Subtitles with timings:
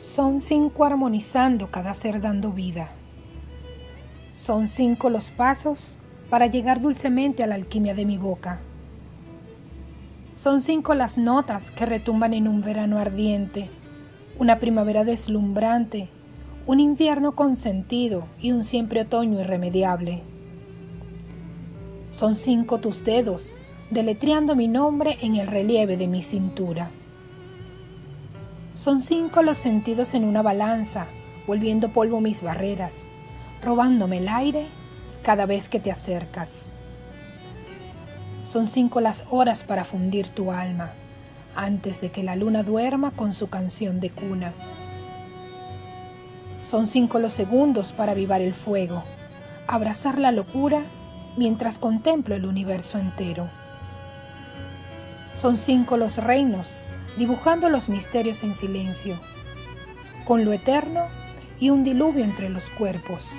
[0.00, 2.88] Son cinco armonizando cada ser dando vida.
[4.34, 5.98] Son cinco los pasos
[6.30, 8.60] para llegar dulcemente a la alquimia de mi boca.
[10.34, 13.68] Son cinco las notas que retumban en un verano ardiente,
[14.38, 16.08] una primavera deslumbrante,
[16.66, 20.22] un invierno consentido y un siempre otoño irremediable.
[22.10, 23.52] Son cinco tus dedos
[23.90, 26.90] deletreando mi nombre en el relieve de mi cintura.
[28.80, 31.04] Son cinco los sentidos en una balanza,
[31.46, 33.02] volviendo polvo mis barreras,
[33.62, 34.68] robándome el aire
[35.22, 36.62] cada vez que te acercas.
[38.42, 40.92] Son cinco las horas para fundir tu alma,
[41.54, 44.54] antes de que la luna duerma con su canción de cuna.
[46.66, 49.04] Son cinco los segundos para avivar el fuego,
[49.66, 50.80] abrazar la locura
[51.36, 53.46] mientras contemplo el universo entero.
[55.38, 56.78] Son cinco los reinos,
[57.16, 59.20] dibujando los misterios en silencio,
[60.24, 61.02] con lo eterno
[61.58, 63.30] y un diluvio entre los cuerpos.